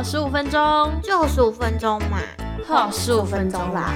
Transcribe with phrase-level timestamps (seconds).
[0.00, 2.22] 好十五分钟，就十五分钟嘛，
[2.66, 3.92] 好十五分钟啦。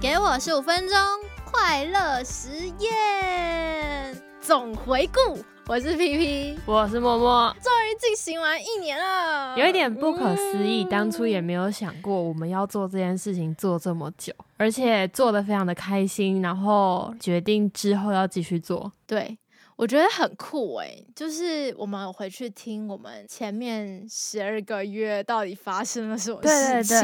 [0.00, 0.96] 给我十五分钟
[1.44, 5.42] 快乐实验总回顾。
[5.66, 10.84] 我是 P P，我是默默，终于进行完一年了，有一点不可思议。
[10.84, 18.92] 当初也没有想过我们要做这件事情做这么久，而且做的非常的开心，然后决定之后要继续做。
[19.04, 19.36] 对。
[19.76, 26.98] 我觉得很酷哎，就是我们回去听我们前面十二个月到底发生了什么事情。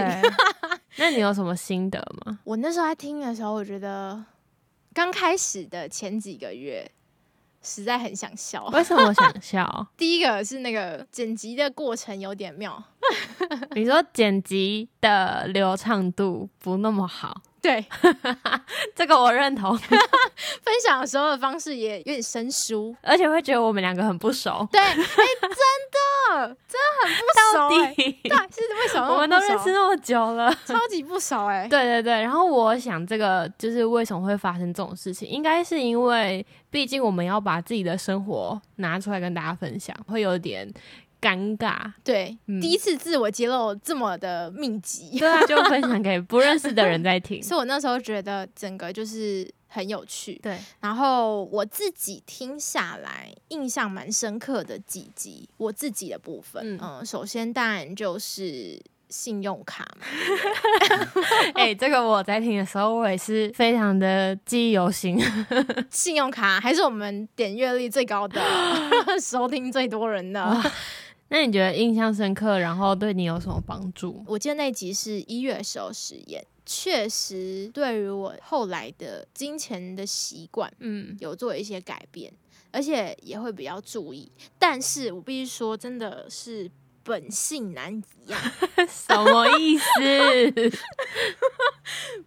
[0.96, 2.38] 那你有什么心得吗？
[2.44, 4.24] 我那时候在听的时候，我觉得
[4.94, 6.90] 刚开始的前几个月
[7.62, 8.66] 实在很想笑。
[8.72, 9.86] 为什么想笑？
[9.96, 12.82] 第一个是那个剪辑的过程有点妙。
[13.76, 17.42] 你说剪辑的流畅度不那么好。
[17.62, 17.84] 对，
[18.94, 19.78] 这个我认同。
[19.78, 24.66] 分享的时候的方式也有点生疏，而且会觉得我们两个很不熟。
[24.72, 27.22] 对，哎，真的，真的很不
[27.52, 27.58] 熟。
[27.62, 29.14] 到底对，是为什么？
[29.14, 31.68] 我们都认识那么久了，超级不熟哎。
[31.68, 40.68] 对对对，然后我想，这个就是为什么会发生这种事情，应该是因为，毕竟我们要把自己的生活拿出来跟大家分享，会有点。
[41.22, 50.58] 尴尬，对，第一次自我揭露这么的密集，对啊，就分享给不认识的人在听， 所以我那时候觉得整个就是很有趣，对。
[50.80, 60.06] 然后我自己听下来，印象蛮深刻的几集，我自己的部分，嗯，首先当然就是信用卡嘛，
[61.54, 65.22] 哎，这个我在听的时候，我也是非常的记忆犹新。
[65.90, 68.40] 信用卡还是我们点阅率最高的，
[69.20, 70.60] 收听最多人的。
[71.32, 74.22] 那你觉得印象深刻，然后对你有什么帮助？
[74.26, 82.30] 我记得那集是一月时候实验，确实对于我后来的金钱的习惯，嗯，有做一些改变，
[82.70, 84.30] 而且也会比较注意。
[84.58, 86.70] 但是我必须说，真的是。
[87.04, 88.38] 本性难移啊，
[88.88, 89.84] 什么意思？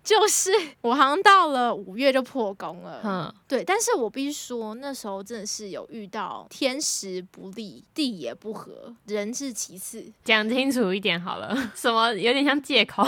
[0.03, 0.51] 就是
[0.81, 3.63] 我好像到了五月就破功了，嗯，对。
[3.63, 10.05] 但是我必须说，那时候真的是有遇到天时不利，地也不合，人是其次。
[10.23, 13.03] 讲清楚一点好了， 什么有点像借口？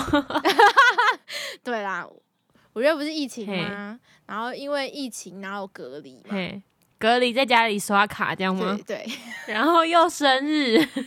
[1.64, 2.08] 对啦，
[2.74, 4.00] 五月不是疫情吗？
[4.26, 6.36] 然后因为疫情，然后隔离嘛。
[7.00, 8.78] 隔离在家里刷卡这样吗？
[8.86, 9.06] 对，
[9.48, 11.04] 然后又生日， 对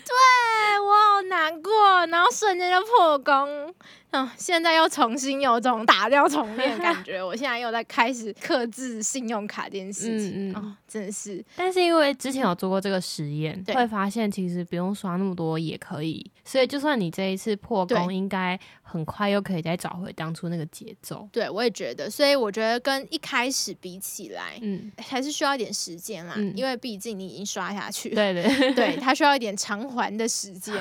[0.81, 3.75] 我好难过，然后瞬间就破功。
[4.13, 7.23] 嗯，现在又重新有种打掉重练的感觉。
[7.23, 11.45] 我现在又在开始克制信用卡这件事情哦，真的是。
[11.55, 16.29] 但是因为之前有做过这个实验，会发现其实不用刷那么多也可以。
[16.45, 18.59] 所以就算你这一次破功，应该
[18.91, 21.29] 很快又可以再找回当初那个节奏。
[21.31, 22.11] 对，我也觉得。
[22.11, 26.35] 所以我觉得跟一开始比起来，嗯，还是需要一点时间啦。
[26.57, 30.75] 因为毕竟你已经刷下去，对对对， 它需要一点偿还的时间。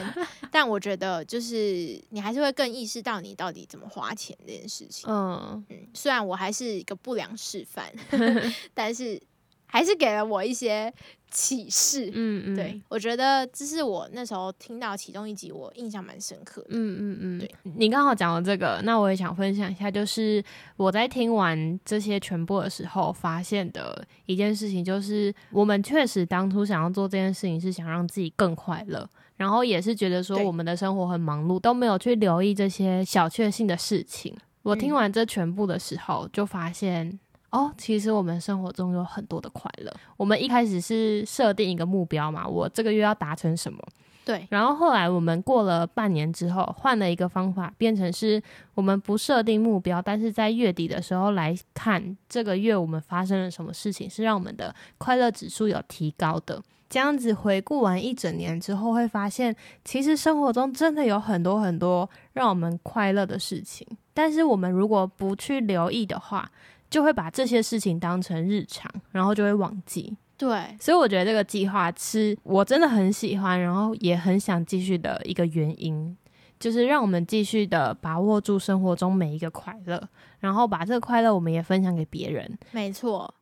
[0.51, 3.19] 但我觉得就是你还是会更意识到。
[3.19, 5.09] 你到底怎么花钱这件事情？
[5.11, 7.91] 嗯嗯，虽然我还是一个不良示范，
[8.73, 9.21] 但是
[9.69, 10.91] 还是给了我一些
[11.29, 12.09] 启示。
[12.13, 16.67] 嗯嗯，对我觉得这是我那时候听到其中一集，我印象蛮深刻的。
[16.71, 20.43] 嗯嗯嗯，对你刚好讲了这个，那我也想分享一下，就是
[20.75, 29.07] 我在听完这些全部的时候，发现的一件事情，就是我们确实当初想要做这件事情，是想让自己更快乐。
[29.37, 34.35] 然后也是觉得说我们的生活很忙碌，都没有去留意这些小确幸的事情。
[34.63, 37.17] 我听完这全部的时候，就发现
[37.51, 39.91] 哦，其实我们生活中有很多的快乐。
[40.17, 43.79] 我们一开始是设定一个目标嘛，我这个月要达成什么？
[44.23, 44.45] 对。
[44.51, 48.41] 然后后来我们过了半年之后，换了一个方法，变成是
[48.75, 56.61] 我们不设定目标，但是在月底的时候来看这个月我们发生了什么事情，是让我们的快乐指数有提高的。
[56.87, 59.55] 这样子回顾完一整年之后，会发现
[59.85, 66.51] 其实生活中真的有很多很多让我们快乐的事情，但是我们如果不去留意的话，
[66.89, 70.15] 就会把这些事情当成日常，然后就会忘记。
[70.37, 76.17] 对，所以我觉得这个计划是我真的很喜欢，然后也很想继续的一个原因，
[76.59, 80.01] 就是让我们继续的把握住生活中每一个快乐，
[80.39, 82.57] 然后把这个快乐我们也分享给别人。
[82.71, 83.33] 没错。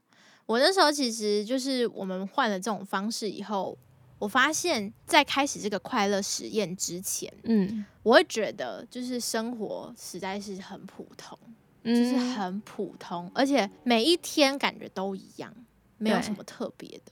[0.48, 3.78] 我那时候其实就是我们换了这种方式以后，
[4.18, 11.38] 我发现，在开始这个快乐实验之前，嗯，我会觉得就是生活实在是很普通，
[11.84, 15.54] 就是很普通，而且每一天感觉都一样，
[15.98, 17.12] 没有什么特别的。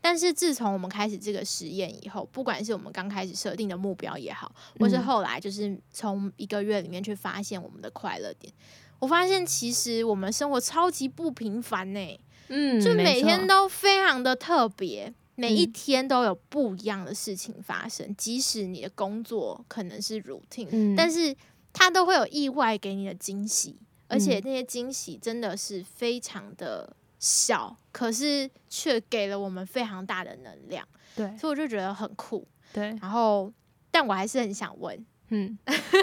[0.00, 8.52] 但是自从我们开始这个实验以后，不管是我们刚开始设定的目标也好，或是后来就是从一个月里面去发现我们的快乐点，
[8.98, 12.20] 我发现其实我们生活超级不平凡呢。
[12.48, 21.34] 嗯，就每天都非常的特别，每一天都有不一样的事情发生，即使你的工作可能是 routine，但是
[21.72, 23.76] 它都会有意外给你的惊喜，
[24.08, 30.86] 而且那些惊喜真的是非常的小，可是却给了我们非常大的能量。
[31.16, 32.46] 对，所以我就觉得很酷。
[32.72, 33.52] 对，然后，
[33.90, 35.06] 但我还是很想问。
[35.30, 35.58] 嗯，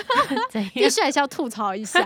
[0.74, 2.01] 必须还是要吐槽一下。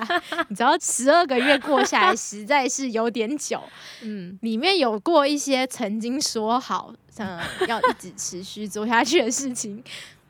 [0.50, 3.64] 你知道，十二个月过下来实在是有点久。
[4.04, 9.82] 嗯，里面有过一些曾经说好，嗯，要一直持续做下去的事情。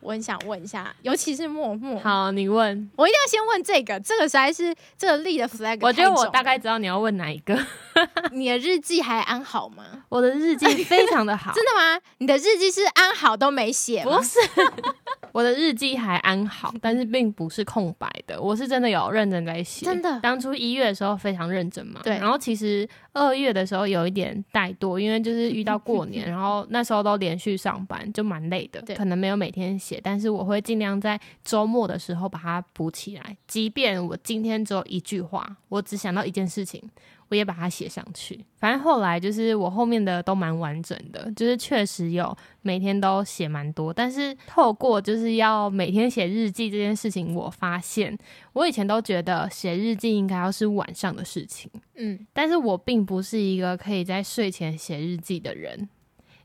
[0.05, 1.99] 我很想问一下，尤其是默默。
[1.99, 5.79] 好，你问我一定要先问这个，这个实在是这个立的 flag。
[5.81, 7.57] 我觉得我大概知道你要问哪一个。
[8.31, 9.83] 你的日记还安好吗？
[10.09, 11.51] 我的日记非常的好。
[11.55, 11.99] 真的吗？
[12.19, 14.37] 你的日记是安好都没写不是，
[15.31, 18.39] 我的日记还安好，但是并不是空白的。
[18.39, 19.85] 我是真的有认真在写。
[19.85, 22.01] 真的，当初一月的时候非常认真嘛。
[22.03, 22.17] 对。
[22.17, 29.99] 然后其实二月的时候有一点怠惰，因为就是遇到过年， 然后那时候都连续上班，就蛮累的，可能没有每天写。
[30.03, 36.83] 但是我会尽量在周末的时候把它补起来，即便我今天只有一句话，我只想到一件事情。
[37.27, 43.91] 我也把它写上去，反正后来就是我后面的都蛮完整的，就是确实有每天都写蛮多。
[43.91, 48.15] 但是透过就是要每天写日记这件事情，我发现
[48.53, 55.87] 我以前都觉得写日记应该要是晚上的事情，嗯，但是我并不是一个可以在睡前写日记的人，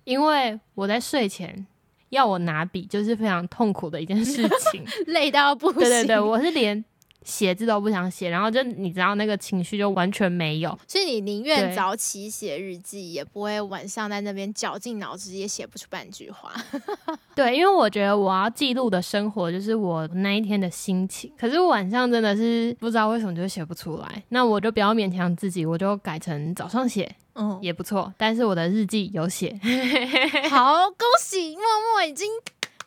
[0.05, 1.67] 因为我在睡前
[2.11, 5.81] 要我拿笔就是非常痛苦的一件事情， 累到不行。
[5.81, 6.85] 对对对，我是连。
[7.23, 16.53] 写字都不想写，然后就你知道那个情绪就完全没有，所以你宁愿早起写日记，也不会晚上在那边绞尽脑汁也写不出半句话。
[17.35, 28.13] 对，因为我觉得我要记录的生活就是我那一天的心情，可是晚上真的是不知道为什么就写不出来，那我就不要勉强自己，我就改成早上写，嗯，也不错。
[28.17, 29.59] 但是我的日记有写，
[30.51, 31.63] 好，恭喜默
[31.93, 32.29] 默已经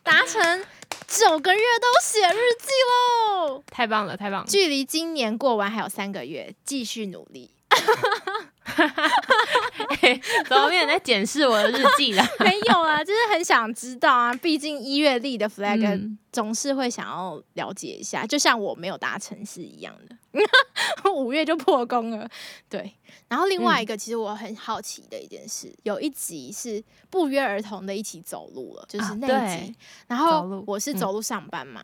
[0.02, 0.62] 达成。
[1.16, 4.46] 九个月都写日记喽，太棒了，太棒了！
[4.48, 7.52] 距离今年过完还有三个月，继续努力。
[10.48, 12.24] 怎么没有在检视我的日记了？
[12.40, 14.34] 没有啊，就是很想知道啊。
[14.34, 20.16] 毕竟一月立的 flag 总是会想要了解一下，就像我没有达成是一样的。
[21.12, 22.28] 五月就破功了，
[22.68, 22.92] 对。
[23.28, 29.74] 然后另外一个，其实我很好奇的一件事，有一集是不约而同的一起走路了，就是那一集。
[30.08, 31.82] 然后我是走路上班嘛，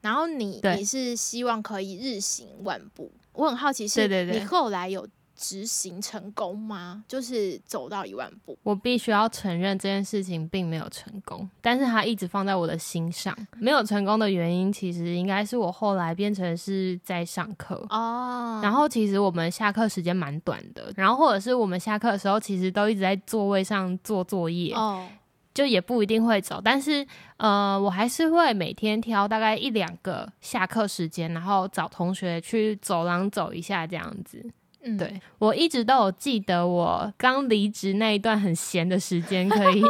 [0.00, 3.12] 然后你你是希望可以日行万步。
[3.32, 5.06] 我很好奇，是你后来有。
[5.40, 7.02] 执行成功吗？
[7.08, 13.34] 就是走到一万步，我必须要承认这件事情并没有成功，但是它一直放在我的心上。
[13.58, 18.60] 没有成功的原因，其实应该是我后来变成是在上课哦。
[18.62, 25.08] 然后其实我们下课时间蛮短的，然后或者是我们下课的时候，其实都一直在座位上做作业哦，
[25.54, 26.60] 就也不一定会走。
[26.62, 27.06] 但是
[27.38, 34.44] 呃，我还是会每天挑大概一两个下课时间，然后找同学去走廊走一下这样子。
[34.82, 39.82] 嗯，对我一直都有记得，我刚离职那一段很闲的时间，可以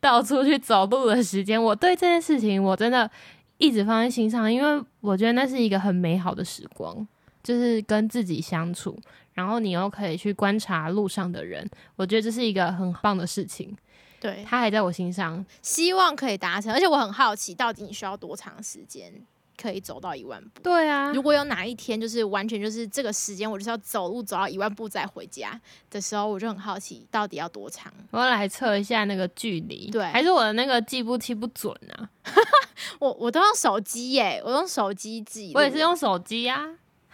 [0.00, 1.62] 到处去走路的时间。
[1.62, 3.10] 我对这件事情，我真的
[3.58, 7.06] 一直放在心上，因为我觉得那是一个很美好的时光，
[7.44, 8.98] 就是跟自己相处，
[9.34, 13.76] 然后你又可以去观察路上的人，我觉得这是一个很棒的事情。
[14.20, 16.72] 对，他还在我心上，希望可以达成。
[16.72, 19.12] 而且我很好奇，到底你需要多长时间？
[19.60, 20.62] 可以走到一万步。
[20.62, 25.60] 对啊，如果有哪一天就是完全就是这个时间，我就是要走路走到一万步再回家
[25.90, 27.92] 的时候，我就很好奇到底要多长。
[28.10, 32.08] 我要来测一下那个距离，对，还是我的那个计步器不准啊？
[33.00, 36.68] 我我都用手机耶，我用手机记，我也是用手机啊。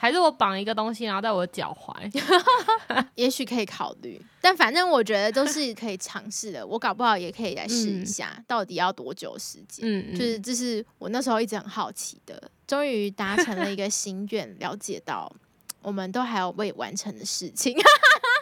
[0.04, 2.22] 还是我绑一个东西，然后在我的脚踝，
[3.16, 4.20] 也许可以考虑。
[4.38, 9.82] 但反正我觉得都是可以尝试的，我搞不好也可以来试一下，到底要多久时间？
[9.82, 12.50] 嗯，就是这是我那时候一直很好奇的。
[12.66, 15.34] 终于达成了一个心愿， 了解到
[15.80, 17.74] 我们都还有未完成的事情。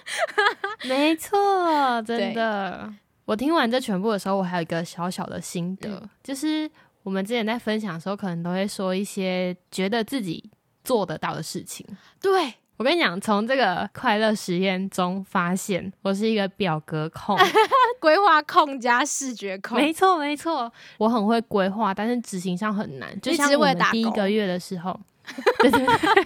[0.83, 2.93] 没错，真的。
[3.25, 6.69] 我听完这全部的时候，我还有一个小小的心得，就是
[7.05, 10.51] 我们之前在分享的时候，可能都会说一些觉得自己。
[10.85, 11.85] 做得到的事情，
[12.21, 17.39] 对我跟你讲，从这个快乐实验中发现，我是一个表格控、
[18.01, 19.79] 规划控加视觉控。
[19.79, 23.17] 没错，没错，我很会规划，但是执行上很难。
[23.21, 24.99] 就像我们第一个月的时候，
[25.61, 25.95] 对 对对。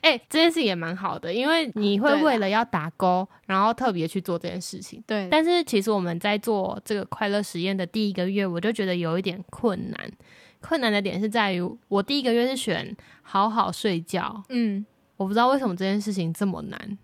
[0.00, 5.02] 哎，这件事也蛮好的，因为你会为了要打勾，然后特别去做这件事情。
[5.06, 10.10] 对，但是其实我们在做这个快乐实验的第一个月，我就觉得有一点困难。
[10.60, 14.42] 困难的点是在于，我第一个月是选好好睡觉。
[14.48, 14.84] 嗯，
[15.16, 16.98] 我不知道为什么这件事情这么难。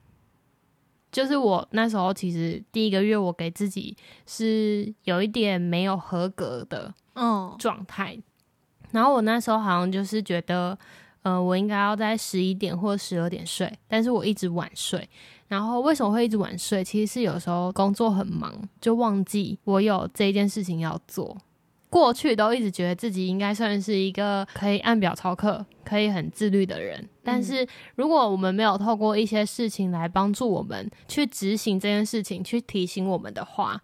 [1.10, 3.94] 就是我那时候其实第一个月，我给自己
[4.26, 8.18] 是有一点没有合格的嗯状态，
[8.92, 10.78] 然后我那时候好像就是觉得，
[11.20, 15.06] 呃，我应该要在十一点或十二点睡，但是我一直晚睡。
[15.48, 16.82] 然后为什么会一直晚睡？
[16.82, 21.36] 其实是有时候工作很忙，就忘记我有这件事情要做。
[21.92, 33.78] 过去都一直觉得自己应该算是一个可以按表操课、可以很自律的人，但是如果我们没有透过一些事情来帮助我们去执行这件事情，去提醒我们的话，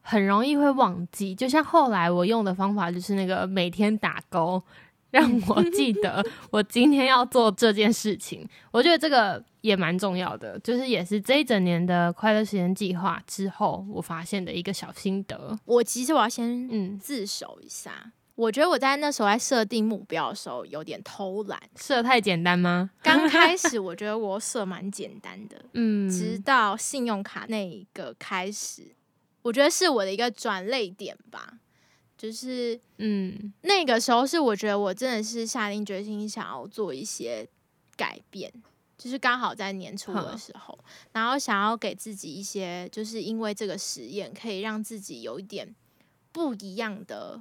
[0.00, 1.34] 很容易会忘记。
[1.34, 4.62] 就像后来我用的方法，就是那个每天打勾。
[5.12, 15.58] 让我记得我今天要做这件事情，我觉得这个也蛮重要的，就是也是这一整年的快乐时间计划之后我发现的一个小心得。
[15.64, 22.90] 我其实我要先嗯自首一下，我觉得我在那时候在设定目标的时候有点偷懒，设太简单吗？
[23.02, 28.94] 刚开始我觉得我设蛮简单的， 嗯，直到信用卡那一个开始，
[29.40, 31.54] 我觉得是我的一个转泪点吧。
[32.18, 37.48] 就是，嗯，那个时候是我觉得我真的是下定决心想要做一些
[37.96, 38.52] 改变，
[38.98, 40.76] 就是刚好在年初的时候，
[41.12, 45.72] 然后想要给自己一些，就是因为这个实验可以让自己有一点
[46.32, 47.40] 不一样的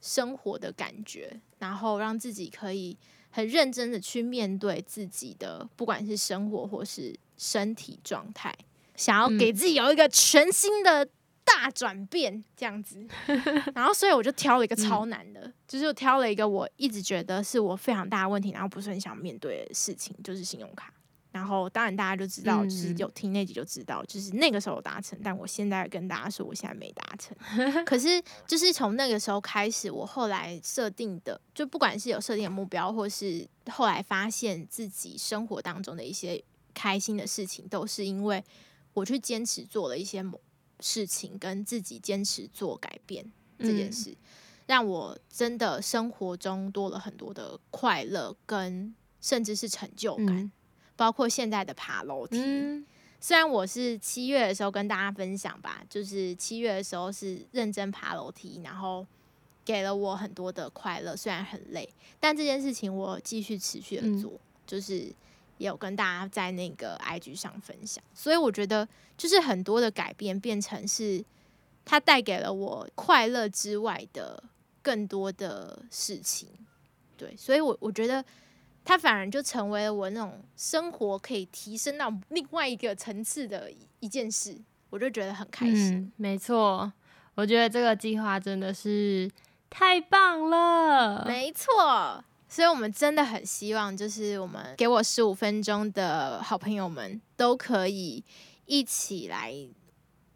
[0.00, 2.96] 生活的感觉，然后让自己可以
[3.30, 8.56] 很认真的去面对自己的，不管是生活或是身体状态，
[8.94, 11.08] 想要给自己有一个全新的。
[11.44, 13.06] 大转变这样子，
[13.74, 20.92] 然后所以我就挑了一个超难的，就是挑了一个我一直觉得是我非常大的问题，然后不是很想面对的事情，就是信用卡。
[21.30, 27.34] 然后当然大家就知道，就是有听那集就知道，就是那个时候达成，但我现在跟大家说，我现在没达成。
[27.86, 36.44] 可是就是从那个时候开始，我后来设定的，就不管是有设定的目标，或是后来发现自己生活当中的一些
[36.74, 38.44] 开心的事情，都是因为
[38.92, 40.38] 我去坚持做了一些某。
[40.82, 43.24] 事情跟自己坚持做改变
[43.58, 44.14] 这件事，
[44.66, 50.50] 让我真的生活中多了很多的快乐，跟甚至是成就感。
[50.96, 52.36] 包括现在的爬楼梯，
[53.20, 59.06] 虽然我是七月的时候跟大家分享吧，就是七月的时候是认真爬楼梯，然后
[59.64, 61.88] 给了我很多的快乐，虽然很累，
[62.20, 64.32] 但这件事情我继续持续的做，
[64.66, 65.12] 就是。
[65.58, 71.24] 也有跟大家在那个 IG 上分享，所以我觉得就是很多的改变变成是
[71.84, 74.42] 它带给了我快乐之外的
[74.82, 76.48] 更多的事情，
[77.16, 78.24] 对，所以我我觉得
[78.84, 84.56] 它反而就成为了我那种生活可以提升到另外一个层次的一件事，
[84.90, 86.12] 我就觉得很开心。
[86.16, 86.92] 没错，
[87.36, 89.30] 我觉得这个计划真的是
[89.70, 92.24] 太棒了，没错。
[92.52, 98.22] 所以，我们真的很希望，就是我们给我十五分钟的好朋友们，都可以
[98.66, 99.54] 一起来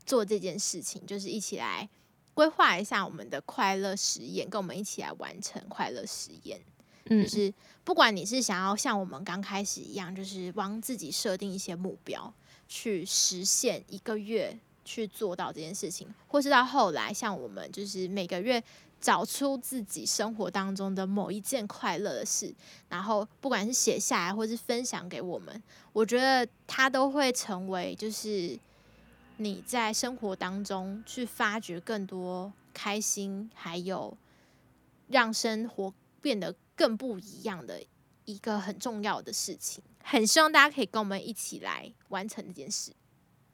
[0.06, 1.86] 做这件事情，就是一起来
[2.32, 6.58] 规划一下我们的快乐实验，跟我们一起来完成快乐实验。
[7.10, 7.52] 嗯，就是
[7.84, 12.32] 不管你是想要像我们刚开始一样，就是帮自己设定一些目标，
[12.66, 18.64] 去实现一个月去做到这件事情，或是到后来像我们，就是每个月。
[18.98, 22.52] 找出自己生活当中的某一件快乐的事，
[22.88, 25.62] 然后不管是写下来，或是分享给我们，
[25.92, 28.58] 我觉得它都会成为就是
[29.36, 34.16] 你在生活当中去发掘更多开心，还有
[35.08, 37.82] 让生活变得更不一样的
[38.24, 39.84] 一个很重要的事情。
[40.02, 42.92] 很希望大家可以跟我们一起来完成这件事。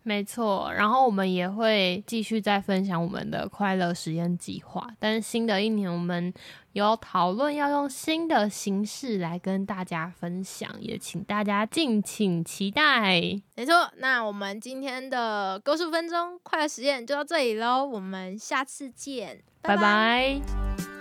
[0.05, 4.89] 没错，然后我们也会继续再分享我们的快乐实验计划。
[4.99, 6.33] 但是新的一年，我们
[6.73, 13.21] 有讨论要用新的形式来跟大家分享，也请大家敬请期待。
[13.55, 20.92] 没错，那我们今天的九十分钟快乐实验就到这里喽，我们下次见，拜拜。